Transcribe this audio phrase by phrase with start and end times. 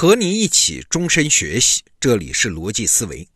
[0.00, 3.26] 和你一起终身学习，这里是逻辑思维。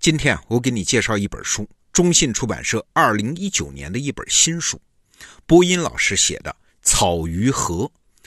[0.00, 4.82] 今天啊，我给你介绍一本书，中信出版社二零一九年的一本新书，
[5.46, 6.50] 播音老师写的
[6.82, 7.84] 《草鱼河》，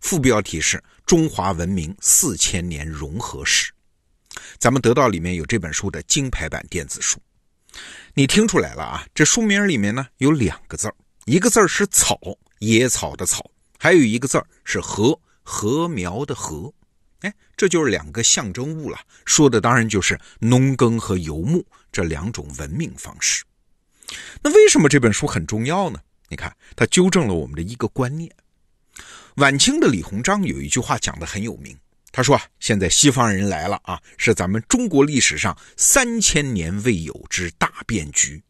[0.00, 3.70] 副标题是《中华文明四千年融合史》。
[4.58, 7.20] 咱们得到里面有这本书的金牌版电子书。
[8.14, 9.06] 你听出来了啊？
[9.14, 10.90] 这书名里面呢有两个字，
[11.26, 12.18] 一个字是草，
[12.60, 16.72] 野草的草，还有一个字是禾，禾苗的禾。
[17.20, 23.44] 哎，这就是两个象征物了，说的当然就是农耕和游牧这两种文明方式。
[24.42, 25.98] 那为什么这本书很重要呢？
[26.28, 28.30] 你看，它纠正了我们的一个观念。
[29.36, 31.76] 晚清的李鸿章有一句话讲的很有名，
[32.12, 38.42] 他说啊，现在西方人来了啊，是咱们中国历史上三千年未有之大变局。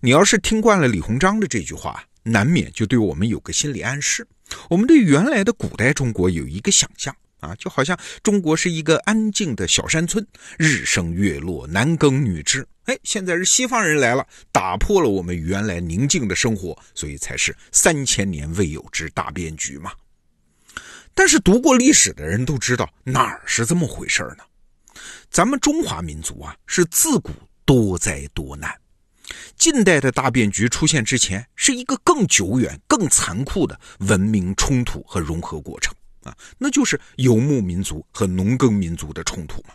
[0.00, 4.26] 你要是听惯了李鸿章的这句话，难免就对我们有个心理暗示，
[4.68, 7.14] 我们对原来的古代中国有一个想象。
[7.40, 10.26] 啊，就好像中国是一个安静的小山村，
[10.58, 12.66] 日升月落，男耕女织。
[12.84, 19.92] 哎，现在是西方人来了，打破了我们原来宁静的生活，所以才是三千年未有之大变局嘛。
[21.14, 24.44] 但是读过历史的人都知道，哪儿是这么回事呢？
[25.30, 27.30] 咱们中华民族啊，是自古
[27.64, 28.74] 多灾多难。
[29.56, 35.94] 近代的大变局出现之前，是一个更久远、更残酷的文明冲突和融合过程。
[36.30, 39.74] 啊，那就是游牧民族和农耕民族的冲突嘛。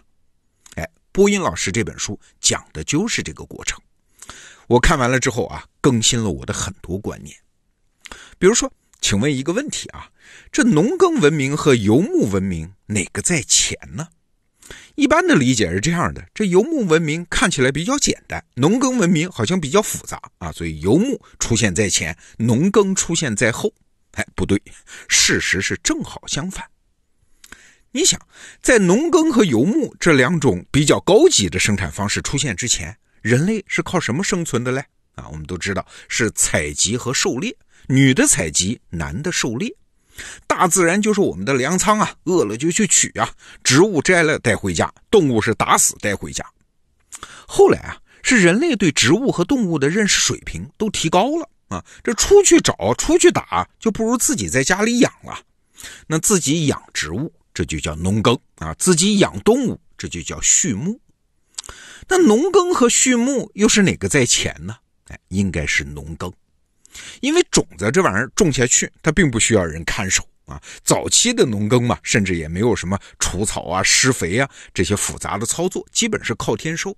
[0.75, 3.79] 哎，波音老师这本书讲的就是这个过程。
[4.67, 7.35] 我看完了之后啊，更新了我的很多观念。
[8.39, 10.09] 比如说，请问一个问题啊，
[10.51, 14.07] 这农耕文明和游牧文明哪个在前呢？
[14.95, 23.71] 一般的理解是这样的：这游牧文明看起来比较简单，农耕文明好像比较复杂啊，所以游牧出现在前，农耕出现在后。
[24.15, 24.61] 哎，不对，
[25.07, 26.65] 事实是正好相反。
[27.91, 28.19] 你想，
[28.61, 34.83] 在农耕和游牧这两种比较高级的生产方式出现之前，人类是靠什么生存的嘞？
[35.15, 37.55] 啊，我们都知道是采集和狩猎，
[37.87, 39.73] 女的采集，男的狩猎。
[40.45, 43.29] 大自然就是我们的粮仓啊，饿了就去取啊，
[43.63, 46.45] 植物摘了带回家，动物是打死带回家。
[47.47, 51.49] 后来啊，是人类对植物和动物的认识水平都提高了。
[51.75, 55.39] 啊，这出去找、出去打，就不如自己在家里养了。
[56.07, 60.99] 那自己养植物，这就叫农耕啊；自己养动物，这就叫畜牧。
[62.07, 64.77] 那农耕和畜牧又是哪个在前呢？
[65.07, 66.31] 哎，应该是农耕，
[67.19, 70.61] 因为种子这玩意儿种下去，它并不需要人看守啊。
[70.83, 76.95] 早期的农耕嘛，甚至也没有什么除草啊、施肥啊这些复杂的操作，基本是靠天收。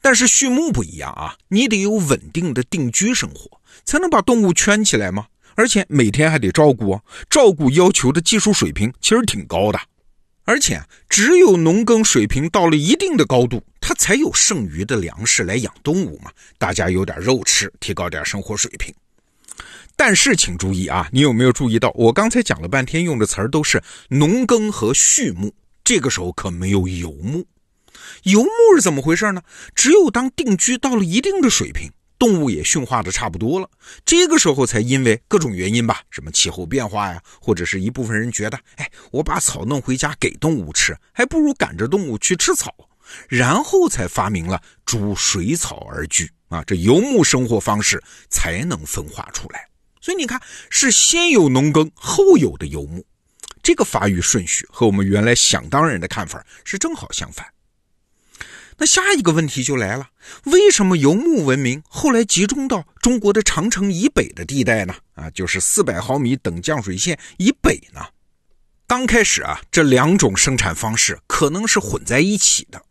[0.00, 5.26] 但是畜牧不一样啊，你得有稳定的定居生活，才能把动物圈起来吗？
[5.56, 9.78] 而且每天还得照顾啊，照顾要求的技术水平其实挺高的。
[10.44, 18.92] 而且只有农耕水平到了一定的高度，它才有剩余的粮食来养动物嘛，大家有点肉吃，提高点生活水平。
[19.96, 25.52] 但是请注意啊，你有没有注意到，我刚才讲了半天用的词儿都是农耕和畜牧，
[25.84, 27.46] 这个时候可没有游牧。
[28.22, 29.42] 游牧是怎么回事呢？
[29.74, 33.70] 只有当定居到了一定的水平，动物也驯化的差不多了，
[34.04, 42.74] 这个时候才因为各种原因吧，什么气候变化呀，或者是一部分人觉得，哎，我把草弄回家给动物吃，还不如赶着动物去吃草，
[43.26, 49.66] 然后才发明了逐水草而居啊，这游牧生活方式才能分化出来。
[50.02, 50.38] 所以你看，
[50.68, 53.02] 是先有农耕，后有的游牧，
[53.62, 57.46] 这个发育顺序和我们原来想当然的看法是正好相反。
[58.80, 60.08] 那下一个问题就来了，
[60.44, 64.94] 为什么游牧文明后来集中到中国的长城以北的地带呢？
[65.12, 68.00] 啊，就是四百毫米等降水线以北呢？
[68.86, 72.82] 刚开始啊，这两种生产方式可能是混在一起的。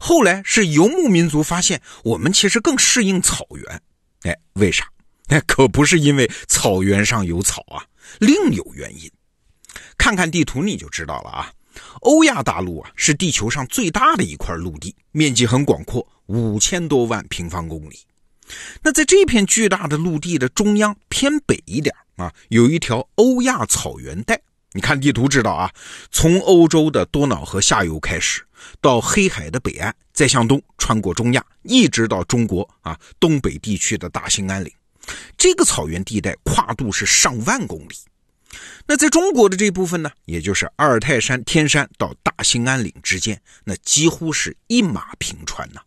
[0.00, 3.82] 后来是游牧民族发现，我们其实更适应草原。
[4.22, 4.88] 哎，为啥？
[5.28, 7.86] 哎，可不是因为草原上有草啊，
[8.18, 9.08] 另有原因。
[9.96, 11.52] 看看地图你就知道了啊。
[12.00, 18.00] 欧亚大陆啊，是地球上最大的一块陆地，面积很广阔，五千多万平方公里。
[18.82, 24.40] 那在这片巨大的陆地的中央偏北一点啊，有一条欧亚草原带。
[24.72, 25.72] 你看地图知道啊，
[26.10, 28.42] 从欧洲的多瑙河下游开始，
[28.80, 34.70] 到黑海的北岸，再向东穿过中亚，一直到中国啊东北地区的大兴安岭。
[35.38, 37.94] 这个草原地带跨度是上万公里。
[38.86, 45.80] 那在中国的这部分呢，也就是阿尔泰山天山到大兴安岭之间，那几乎是一马平川呢。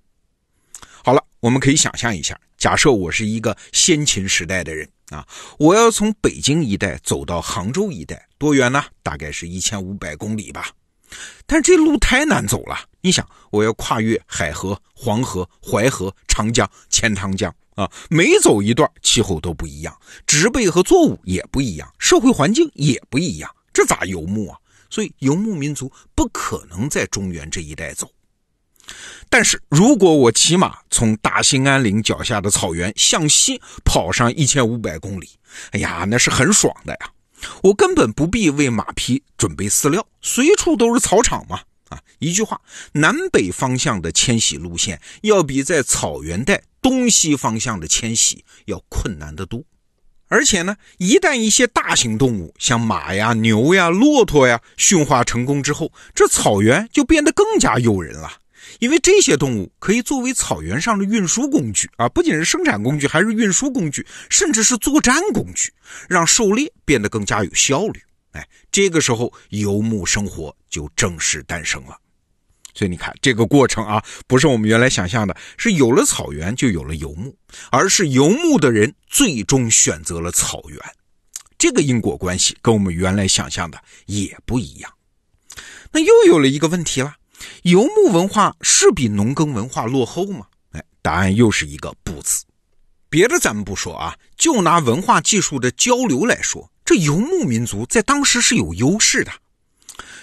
[1.03, 5.27] 好了，我们可以想象一下，假设我是一个先秦时代的人啊，
[5.57, 8.85] 我要从北京一带走到杭州一带，多远呢？
[9.01, 10.69] 大概是一千五百公里吧。
[11.45, 12.77] 但这路太难走了。
[13.01, 19.97] 你想，我要跨越海河、黄河、淮河、长江、钱塘江啊，每走一段，气候都不一样，
[20.27, 24.57] 植被和作物也不一样，社会环境也不一样，这咋游牧啊？
[24.89, 28.11] 所以游牧民族不可能在中原这一带走。
[29.29, 35.29] 但是如果我骑马从大兴安岭脚下的草原向西跑上一千五百公里，
[35.71, 37.11] 哎呀，那是很爽的呀！
[37.63, 41.61] 我根本不必为马匹准备饲料，随处都是草场嘛。
[41.89, 42.61] 啊，一句话，
[42.93, 49.63] 南北方向的迁徙路线要比在草原带东西方向的迁徙要困难得多。
[50.27, 58.31] 而且呢，一旦一些大型动物，像马呀、牛呀、骆驼呀，驯化成功之后，这草原就变得更加诱人了。
[58.79, 65.73] 因为这些动物可以作为草原上的运输工具啊，不仅是生产工具，还是运输工具，甚至是作战工具，
[66.07, 68.01] 让狩猎变得更加有效率。
[68.31, 71.97] 哎，这个时候游牧生活就正式诞生了。
[72.73, 77.35] 所以你看，这个过程啊，不是我们原来想象的，是有了草原就有了游牧，
[77.69, 80.79] 而是游牧的人最终选择了草原。
[81.57, 84.91] 这个因果关系跟我们原来想象的也不一样。
[85.91, 87.15] 那又有了一个问题了。
[87.63, 90.45] 游牧文化是比农耕文化落后吗？
[90.71, 92.43] 哎，答案又是一个不字。
[93.09, 99.31] 别的咱们不说啊，就拿文化技术的交流来说，这游牧民族在当时是有优势的。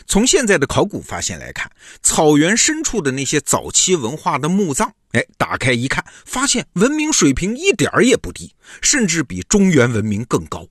[0.09, 1.71] 从现在的考古发现来看，
[2.03, 10.67] 草原深处的那些早期文化的墓葬，哎，打开一看，发现文明水平一点儿也不低，甚至比中原文明更高。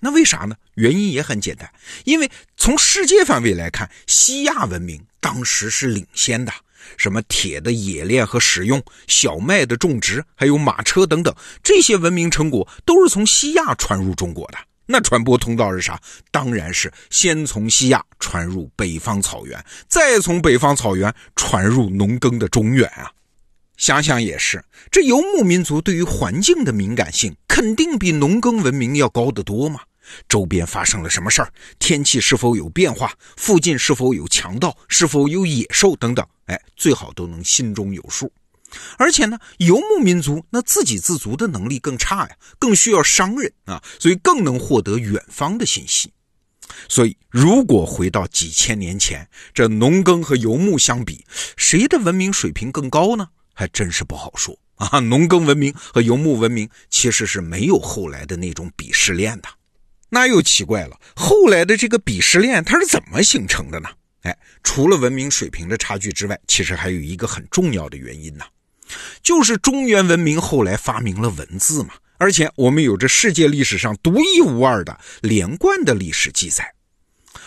[0.00, 0.56] 那为啥呢？
[0.74, 1.70] 原因也很简单，
[2.04, 6.52] 因为从世界范围来看，西亚文明当时是领先的。
[6.96, 11.32] 什么铁的冶炼和使用、小麦的种植，还有马车等等，
[11.62, 14.58] 这些文明成果都是从西亚传入中国的。
[14.92, 16.00] 那传播通道是啥？
[16.32, 23.08] 当然是先从西亚传入北方草原，再从北方草原传入农耕的中原啊。
[23.76, 29.80] 想想也是，这游牧民族对于环境的敏感性，肯定比农耕文明要高得多嘛。
[30.28, 31.52] 周边发生了什么事儿？
[31.78, 33.12] 天气是否有变化？
[33.36, 34.76] 附近是否有强盗？
[34.88, 35.94] 是否有野兽？
[35.94, 38.30] 等等，哎，最好都能心中有数。
[38.98, 46.12] 而且呢，游牧民族那自给自足的能力更差呀，更需要商人啊，所以更能获得远方的信息。
[46.88, 51.24] 所以，如果回到几千年前，这农耕和游牧相比，
[51.56, 53.28] 谁的文明水平更高呢？
[53.52, 55.00] 还真是不好说啊。
[55.00, 59.48] 农耕文明和游牧文明其实是没有后来的那种鄙视链的。
[60.10, 63.88] 那又奇怪了，后来的这个鄙视链它是怎么形成的呢？
[64.22, 68.44] 哎，除了文明水平的差距之外，其实还有一个很重要的原因呢，
[69.22, 76.74] 就是中原文明后来发明了文字嘛，而且我们有着世界历史上独一无二的连贯的历史记载。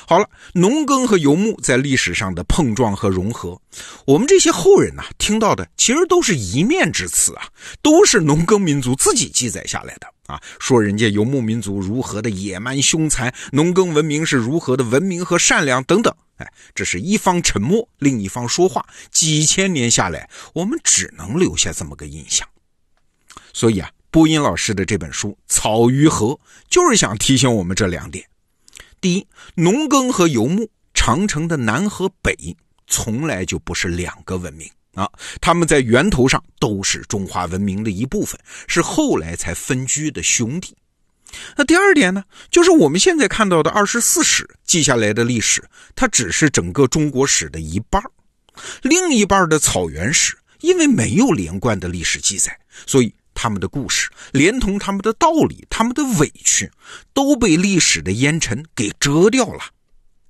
[0.06, 3.60] 好了，农耕和游牧在历史上的碰撞和融合，
[4.06, 7.48] 我们这些后人呐听到的其实都是一面之词啊，
[7.82, 16.14] 都是农耕民族自己记载下来的啊，说人家游牧民族如何的野蛮凶残，农耕文明是如何的文明和善良等等。
[16.38, 22.48] 哎，这是一方沉默，另一方说话，几千年下来，我们只能留下这么个印象。
[23.54, 26.28] 所以啊，播音老师的这本书《草与河》
[26.70, 28.26] 就是想提醒我们这两点。
[29.00, 32.56] 第一，农耕和游牧，长城的南和北
[32.88, 35.10] 从来就不是两个文明啊，
[35.42, 40.76] 他们在源头上都是中华文明的一部分，是后来才分居的兄弟。
[41.56, 45.64] 那第二点呢，就是我们现在看到的二十四史记下来的历史，
[45.96, 48.02] 它只是整个中国史的一半
[48.82, 53.14] 另一半的草原史，因为没有连贯的历史记载，所以。
[53.36, 56.72] 他们的故事，连同他们的道理、他们的委屈，
[57.16, 59.60] 都被历史的烟尘给遮掉了。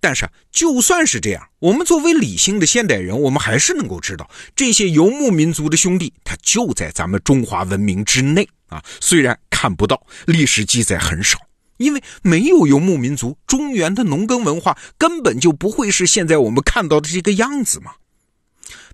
[0.05, 8.83] 但是，就算是这样，我们作为理性的现代人，我们还是能够知道，这些游牧民族的兄弟，他就在咱们中华文明之内啊。
[8.99, 11.39] 虽然看不到，历史记载很少，
[11.77, 17.93] 因为没有游牧民族，中原的农耕文化根本就不会是现在我们看到的这个样子嘛。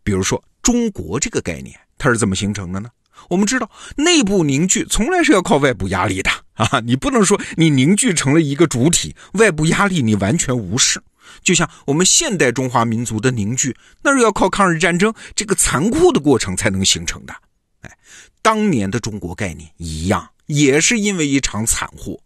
[0.03, 2.87] 比如说，中国这个概念，它是怎么形成的呢？
[3.29, 6.81] 我们知道，内部凝聚从来是要靠外部压力的啊！
[6.81, 11.01] 你不能说你凝聚成了一个主体，外部压力你完全无视。
[11.41, 17.33] 就像我们现代中华民族的凝聚，那是要靠抗日战争这个残酷的过程才能形成的。
[17.81, 17.97] 哎，
[18.41, 22.19] 当年的中国概念一样，也是因为一场惨祸，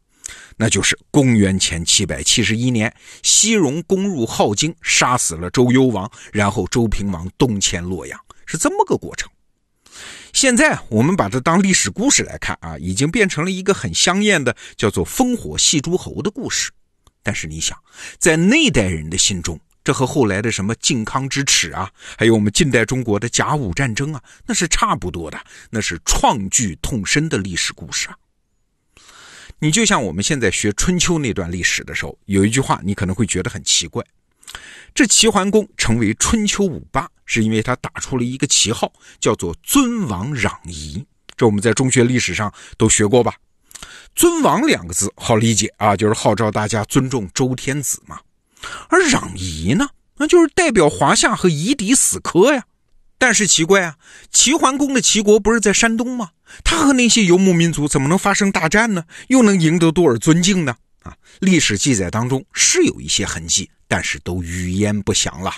[0.58, 9.30] 那就是公元前七百七十一年，西戎攻入镐京，杀死了周幽王，然后周平王东迁洛阳，是这么个过程。
[10.34, 16.72] 现在我们把它当历史故事来看啊，已经变成了一个很香艳的叫做“烽火戏诸侯”的故事。
[17.22, 17.78] 但是你想，
[18.18, 28.18] 在那代人的心中，这和后来的什么靖康之耻啊，还有我们近代中国的甲午战争啊，那是差不多的，那是创剧痛深的历史故事啊。
[29.60, 34.04] 你就像我们现在学春秋那段历史的时候，有一句话你可能会觉得很奇怪：
[34.94, 41.04] 这齐桓公成为春秋五霸，是因为他打出了一个旗号，叫做尊王攘夷。
[41.36, 43.34] 这我们在中学历史上都学过吧？
[44.16, 48.20] 尊王两个字好理解啊，就是号召大家尊重周天子嘛。
[48.88, 52.66] 而攘夷呢，那就是代表华夏和夷狄死磕呀。
[53.18, 53.96] 但是奇怪啊，
[54.32, 56.32] 齐桓公的齐国不是在山东吗？
[56.64, 59.06] 他和那些游牧民族怎么能发生大战呢？
[59.30, 60.76] 又能赢得多少尊敬呢？
[61.04, 65.54] 啊，历史记载当中是有一些痕迹，但是都语焉不详了。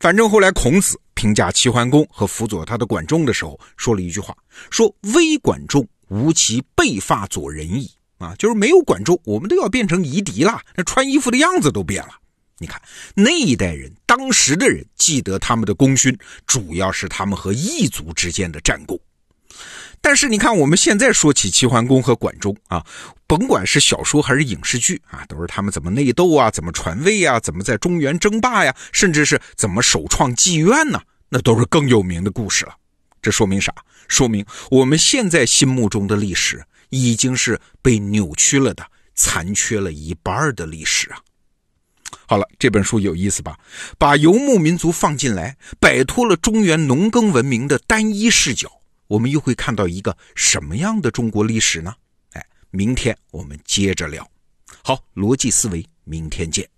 [0.00, 4.36] 反正后来孔子评价齐桓公和辅佐他的管仲的时候，说了一句话：
[4.70, 7.90] 说微管仲，无其背发左人矣。
[8.18, 12.10] 啊，就是没有管仲，我们都要变成夷狄了，那穿衣服的样子都变了。
[12.58, 12.80] 你看
[13.14, 16.16] 那一代人，当时的人记得他们的功勋，
[16.46, 18.98] 主要是他们和异族之间的战功。
[20.04, 22.84] 但是你看我们现在说起齐桓公和管仲啊，
[23.26, 31.00] 甭管是小说还是影视剧啊，都是他们怎么内斗啊，怎么传位啊，怎么在中原争霸呀，甚至是怎么首创妓院呢？
[31.30, 32.74] 那都是更有名的故事了。
[33.22, 33.74] 这说明啥？
[34.06, 38.84] 说明我们现在心目中的历史已经是被扭曲了的，
[39.14, 41.18] 残缺了一半的历史啊。
[42.26, 43.56] 好了，这本书有意思吧？
[43.96, 48.70] 把游牧民族放进来，摆脱了中原农耕文明的单一视角，
[49.14, 51.94] 我们又会看到一个什么样的中国历史呢？
[52.32, 54.28] 哎，明天我们接着聊。
[54.82, 56.68] 好，逻辑思维，明天见。